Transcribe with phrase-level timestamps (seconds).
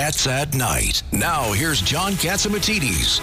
[0.00, 1.02] Cats at Night.
[1.12, 3.20] Now, here's John Catsimatidis.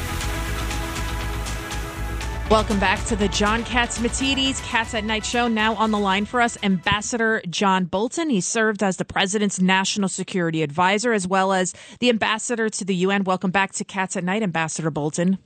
[2.51, 5.47] Welcome back to the John Catsimatidis Cats at Night show.
[5.47, 8.29] Now on the line for us, Ambassador John Bolton.
[8.29, 12.93] He served as the president's national security advisor as well as the ambassador to the
[12.97, 13.23] UN.
[13.23, 15.39] Welcome back to Cats at Night, Ambassador Bolton.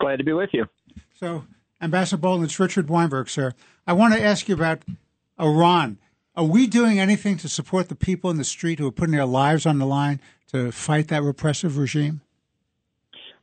[0.00, 0.66] Glad to be with you.
[1.14, 1.44] So,
[1.80, 3.54] Ambassador Bolton, it's Richard Weinberg, sir.
[3.86, 4.82] I want to ask you about
[5.38, 5.98] Iran.
[6.38, 9.26] Are we doing anything to support the people in the street who are putting their
[9.26, 10.20] lives on the line
[10.52, 12.20] to fight that repressive regime?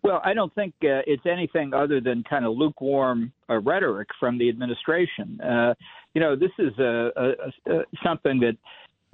[0.02, 4.38] Well, I don't think uh, it's anything other than kind of lukewarm uh, rhetoric from
[4.38, 5.42] the administration.
[5.42, 5.74] Uh,
[6.14, 8.58] you know, this is a, a, a, something that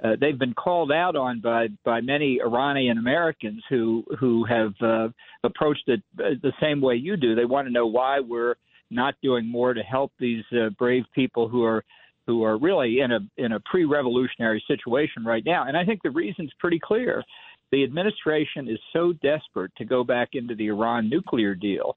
[0.04, 5.08] uh, they've been called out on by by many Iranian Americans who who have uh,
[5.44, 7.34] approached it uh, the same way you do.
[7.34, 8.58] They want to know why we're
[8.92, 11.84] not doing more to help these uh, brave people who are
[12.28, 15.66] who are really in a in a pre-revolutionary situation right now.
[15.68, 17.24] And I think the reason's pretty clear
[17.72, 21.96] the administration is so desperate to go back into the Iran nuclear deal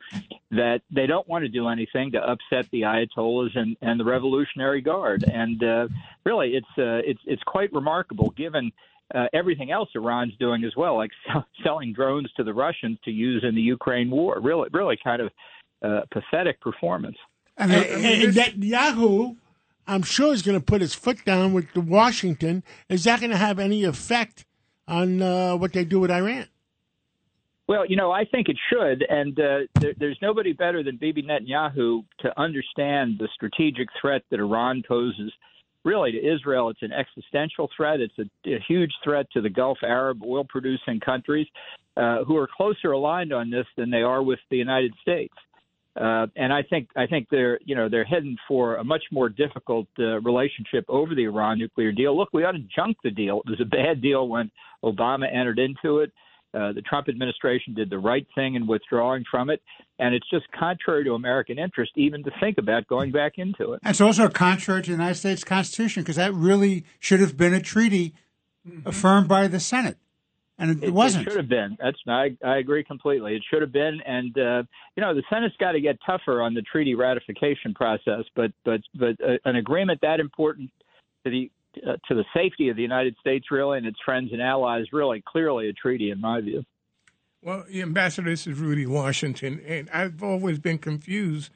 [0.53, 4.81] that they don't want to do anything to upset the Ayatollahs and, and the Revolutionary
[4.81, 5.25] Guard.
[5.25, 5.89] And uh,
[6.25, 8.73] really, it's uh, it's it's quite remarkable given.
[9.15, 13.11] Uh, everything else Iran's doing as well, like sell, selling drones to the Russians to
[13.11, 14.41] use in the Ukraine war.
[14.41, 15.31] Really, really kind of
[15.83, 17.19] uh, pathetic performance.
[17.59, 19.37] And, and, and Netanyahu,
[19.87, 22.63] I'm sure, is going to put his foot down with the Washington.
[22.89, 24.45] Is that going to have any effect
[24.89, 26.49] on uh, what they do with Iran?
[27.67, 31.23] Well, you know, I think it should, and uh, there, there's nobody better than Bibi
[31.23, 35.33] Netanyahu to understand the strategic threat that Iran poses.
[35.83, 38.01] Really, to Israel, it's an existential threat.
[38.01, 41.47] It's a, a huge threat to the Gulf Arab oil-producing countries,
[41.97, 45.35] uh, who are closer aligned on this than they are with the United States.
[46.01, 49.29] Uh, and I think I think they're you know they're heading for a much more
[49.29, 52.17] difficult uh, relationship over the Iran nuclear deal.
[52.17, 53.43] Look, we ought to junk the deal.
[53.47, 54.51] It was a bad deal when
[54.83, 56.11] Obama entered into it.
[56.53, 59.61] Uh, the Trump administration did the right thing in withdrawing from it,
[59.99, 63.81] and it's just contrary to American interest even to think about going back into it.
[63.83, 67.55] And it's also contrary to the United States Constitution because that really should have been
[67.55, 68.15] a treaty
[68.67, 68.89] mm-hmm.
[68.89, 69.99] affirmed by the Senate
[70.59, 71.27] and it, it wasn't.
[71.27, 71.77] It should have been.
[71.81, 73.35] That's I I agree completely.
[73.35, 74.63] It should have been, and uh,
[74.97, 78.25] you know the Senate's got to get tougher on the treaty ratification process.
[78.37, 80.71] But but but uh, an agreement that important
[81.25, 81.51] to the
[81.87, 85.23] uh, to the safety of the United States, really, and its friends and allies, really
[85.27, 86.65] clearly a treaty in my view.
[87.43, 91.51] Well, Ambassador, this is Rudy Washington, and I've always been confused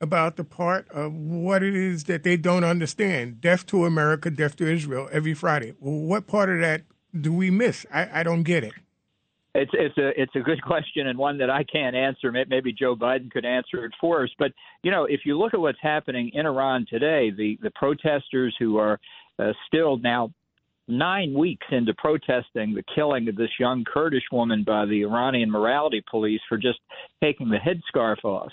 [0.00, 3.40] about the part of what it is that they don't understand.
[3.40, 5.74] Death to America, death to Israel every Friday.
[5.78, 6.82] Well, what part of that
[7.18, 7.86] do we miss?
[7.92, 8.72] I, I don't get it.
[9.54, 12.32] It's it's a it's a good question and one that I can't answer.
[12.32, 14.30] Maybe Joe Biden could answer it for us.
[14.38, 18.54] But you know, if you look at what's happening in Iran today, the the protesters
[18.58, 19.00] who are
[19.38, 20.30] uh, still now
[20.86, 26.02] nine weeks into protesting the killing of this young Kurdish woman by the Iranian morality
[26.10, 26.80] police for just
[27.22, 28.50] taking the headscarf off.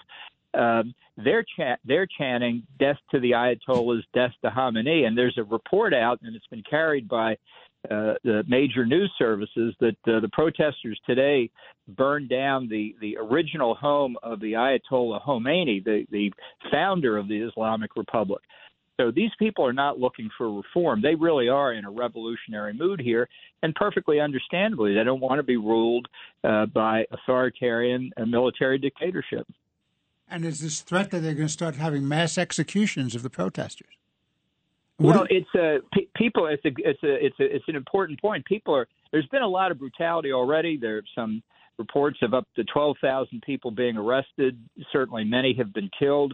[0.53, 5.44] Um, they're cha- they're chanting "Death to the Ayatollahs, Death to Khamenei," and there's a
[5.44, 7.38] report out, and it's been carried by
[7.85, 11.49] uh, the major news services that uh, the protesters today
[11.88, 16.31] burned down the, the original home of the Ayatollah Khomeini, the, the
[16.71, 18.41] founder of the Islamic Republic.
[18.99, 21.01] So these people are not looking for reform.
[21.01, 23.29] They really are in a revolutionary mood here,
[23.61, 26.07] and perfectly understandably, they don't want to be ruled
[26.44, 29.47] uh, by authoritarian uh, military dictatorship.
[30.29, 33.94] And is this threat that they're going to start having mass executions of the protesters?
[35.00, 35.78] Well, it's a
[36.16, 36.47] people.
[36.47, 38.46] It's a it's a it's a it's an important point.
[38.46, 38.88] People are.
[39.12, 40.78] There's been a lot of brutality already.
[40.78, 41.44] There are some
[41.78, 44.59] reports of up to 12,000 people being arrested.
[44.91, 46.34] Certainly, many have been killed.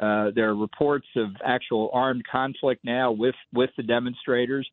[0.00, 4.68] Uh, there are reports of actual armed conflict now with with the demonstrators.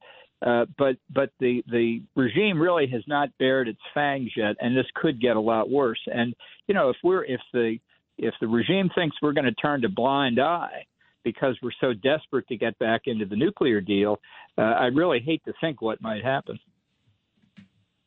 [0.45, 4.85] Uh, but but the the regime really has not bared its fangs yet, and this
[4.95, 6.01] could get a lot worse.
[6.07, 6.34] And
[6.68, 7.78] you know, if we're if the
[8.18, 10.85] if the regime thinks we're going to turn a blind eye
[11.25, 14.22] because we're so desperate to get back into the nuclear deal,
[14.58, 16.58] uh, I really hate to think what might happen.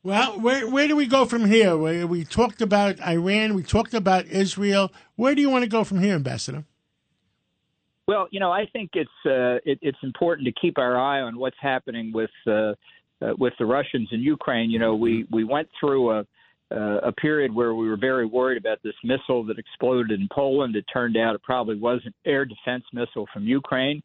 [0.03, 1.77] Well, where where do we go from here?
[1.77, 4.91] We, we talked about Iran, we talked about Israel.
[5.17, 6.65] Where do you want to go from here, Ambassador?
[8.07, 11.39] Well, you know, I think it's uh, it, it's important to keep our eye on
[11.39, 12.53] what's happening with uh,
[13.21, 14.71] uh, with the Russians in Ukraine.
[14.71, 16.27] You know, we we went through a
[16.71, 20.77] uh, a period where we were very worried about this missile that exploded in Poland.
[20.77, 24.03] It turned out it probably was an air defense missile from Ukraine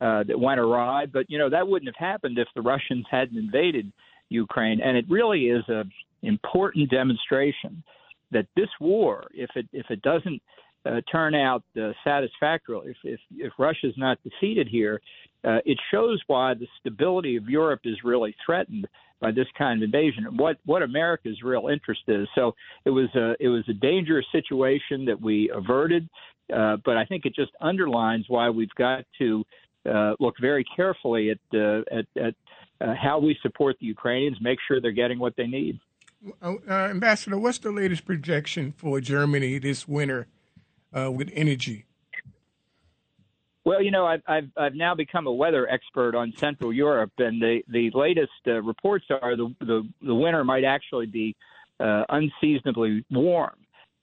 [0.00, 1.06] uh, that went awry.
[1.06, 3.92] But you know that wouldn't have happened if the Russians hadn't invaded
[4.28, 4.80] Ukraine.
[4.80, 5.90] And it really is an
[6.22, 7.82] important demonstration
[8.32, 10.40] that this war, if it if it doesn't
[10.86, 15.00] uh, turn out uh, satisfactorily, if, if, if not defeated here,
[15.44, 18.86] uh, it shows why the stability of Europe is really threatened
[19.20, 22.26] by this kind of invasion what what America's real interest is.
[22.34, 22.54] So
[22.84, 26.08] it was a it was a dangerous situation that we averted,
[26.54, 29.44] uh, but I think it just underlines why we've got to
[29.90, 32.34] uh, look very carefully at uh, at, at
[32.80, 35.78] uh, how we support the Ukrainians, make sure they're getting what they need.
[36.42, 40.26] Uh, Ambassador, what's the latest projection for Germany this winter
[40.92, 41.86] uh, with energy?
[43.64, 47.40] Well, you know, I've, I've I've now become a weather expert on Central Europe, and
[47.40, 51.36] the the latest uh, reports are the, the the winter might actually be
[51.78, 53.56] uh, unseasonably warm.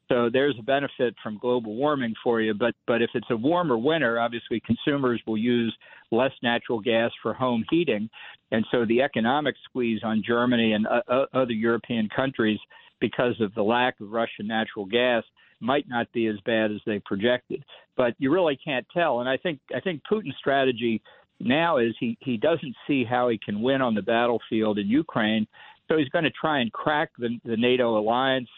[0.10, 2.54] So there's a benefit from global warming for you.
[2.54, 5.76] But but if it's a warmer winter, obviously consumers will use
[6.12, 8.10] less natural gas for home heating,
[8.52, 12.60] and so the economic squeeze on Germany and uh, other European countries
[13.00, 15.24] because of the lack of Russian natural gas
[15.60, 17.64] might not be as bad as they projected.
[17.96, 19.20] But you really can't tell.
[19.20, 21.02] And I think I think Putin's strategy
[21.40, 25.48] now is he he doesn't see how he can win on the battlefield in Ukraine,
[25.88, 28.50] so he's going to try and crack the, the NATO alliance,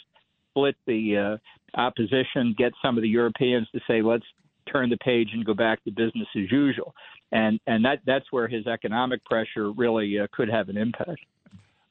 [0.52, 1.40] split the
[1.76, 4.26] uh, opposition, get some of the Europeans to say let's
[4.72, 6.94] turn the page and go back to business as usual.
[7.32, 11.20] And and that that's where his economic pressure really uh, could have an impact.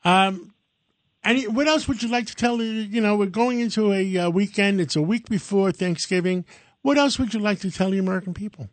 [0.05, 0.53] Um,
[1.29, 2.63] and what else would you like to tell?
[2.63, 4.81] You know, we're going into a uh, weekend.
[4.81, 6.47] It's a week before Thanksgiving.
[6.81, 8.69] What else would you like to tell the American people?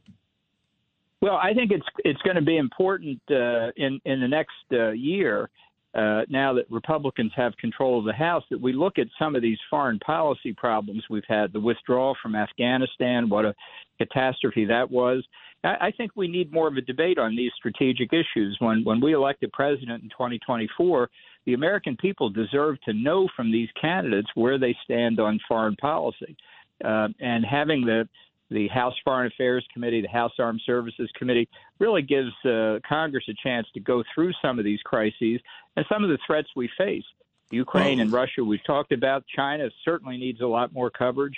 [1.22, 4.92] Well, I think it's it's going to be important uh, in in the next uh,
[4.92, 5.50] year.
[5.94, 9.42] Uh, now that Republicans have control of the House, that we look at some of
[9.42, 13.56] these foreign policy problems we've had, the withdrawal from Afghanistan, what a
[13.98, 15.26] catastrophe that was.
[15.66, 18.56] I, I think we need more of a debate on these strategic issues.
[18.60, 21.10] When when we elect a president in 2024,
[21.46, 26.36] the American people deserve to know from these candidates where they stand on foreign policy.
[26.84, 28.08] Uh, and having the
[28.52, 33.34] the House Foreign Affairs Committee, the House Armed Services Committee, really gives uh, Congress a
[33.44, 35.42] chance to go through some of these crises
[35.76, 37.04] and some of the threats we face.
[37.52, 39.24] Ukraine and Russia, we've talked about.
[39.36, 41.36] China certainly needs a lot more coverage.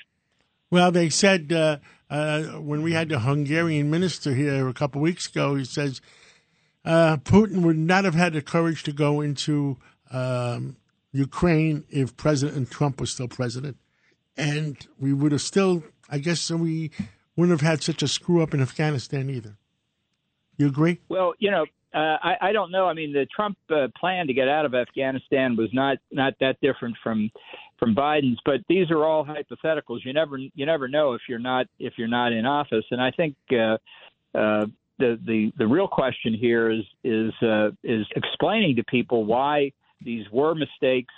[0.69, 1.78] Well, they said uh,
[2.10, 6.02] uh, when we had the Hungarian minister here a couple weeks ago, he says
[6.84, 9.78] uh, Putin would not have had the courage to go into
[10.12, 10.78] um,
[11.12, 13.78] Ukraine if President Trump was still president.
[14.36, 16.92] And we would have still, I guess, we
[17.36, 19.58] wouldn't have had such a screw up in Afghanistan either.
[20.58, 21.00] You agree?
[21.10, 22.88] Well, you know, uh, I, I don't know.
[22.88, 26.60] I mean, the Trump uh, plan to get out of Afghanistan was not not that
[26.62, 27.31] different from
[27.80, 30.00] from Biden's, but these are all hypotheticals.
[30.04, 32.86] You never you never know if you're not if you're not in office.
[32.92, 33.78] And I think uh,
[34.38, 34.66] uh,
[35.00, 39.72] the the the real question here is is uh, is explaining to people why
[40.04, 41.14] these were mistakes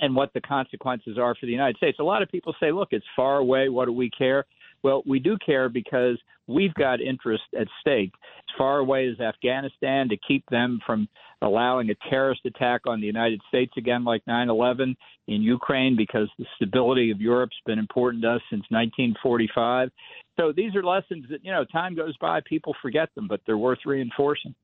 [0.00, 1.98] and what the consequences are for the United States.
[2.00, 3.68] A lot of people say, look, it's far away.
[3.68, 4.44] What do we care?
[4.82, 8.12] Well, we do care because we've got interest at stake.
[8.14, 11.08] As far away as Afghanistan to keep them from
[11.40, 14.96] allowing a terrorist attack on the United States again, like 9 11,
[15.28, 19.90] in Ukraine, because the stability of Europe's been important to us since 1945.
[20.38, 23.58] So these are lessons that, you know, time goes by, people forget them, but they're
[23.58, 24.54] worth reinforcing.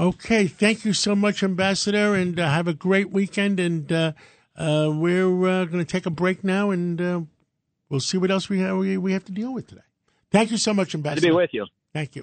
[0.00, 3.60] Okay, thank you so much, Ambassador, and uh, have a great weekend.
[3.60, 4.12] And uh,
[4.56, 7.20] uh, we're uh, going to take a break now, and uh,
[7.92, 9.82] we'll see what else we have, we, we have to deal with today.
[10.32, 11.20] Thank you so much, Ambassador.
[11.20, 11.66] Glad to be with you.
[11.92, 12.22] Thank you.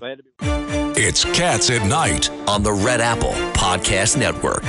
[1.02, 4.64] It's Cats at Night on the Red Apple Podcast Network.